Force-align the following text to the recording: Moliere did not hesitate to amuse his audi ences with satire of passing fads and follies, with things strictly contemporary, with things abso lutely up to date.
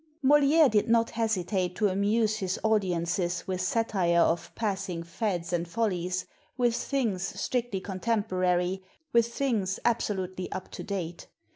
Moliere 0.23 0.67
did 0.67 0.89
not 0.89 1.11
hesitate 1.11 1.75
to 1.75 1.87
amuse 1.87 2.37
his 2.37 2.59
audi 2.63 2.89
ences 2.89 3.45
with 3.45 3.61
satire 3.61 4.21
of 4.21 4.49
passing 4.55 5.03
fads 5.03 5.53
and 5.53 5.67
follies, 5.67 6.25
with 6.57 6.75
things 6.75 7.21
strictly 7.39 7.79
contemporary, 7.79 8.83
with 9.13 9.27
things 9.31 9.79
abso 9.85 10.15
lutely 10.15 10.51
up 10.51 10.71
to 10.71 10.81
date. 10.81 11.27